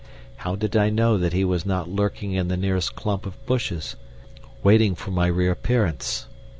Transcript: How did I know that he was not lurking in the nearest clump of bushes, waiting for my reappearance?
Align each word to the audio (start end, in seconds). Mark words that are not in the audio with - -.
How 0.37 0.55
did 0.55 0.75
I 0.75 0.89
know 0.89 1.19
that 1.19 1.31
he 1.31 1.45
was 1.45 1.63
not 1.63 1.87
lurking 1.87 2.31
in 2.33 2.47
the 2.47 2.57
nearest 2.57 2.95
clump 2.95 3.27
of 3.27 3.37
bushes, 3.45 3.95
waiting 4.63 4.95
for 4.95 5.11
my 5.11 5.27
reappearance? 5.27 6.25